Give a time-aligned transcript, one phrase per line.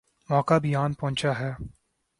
[0.29, 1.51] موقع بھی آن پہنچا ہے۔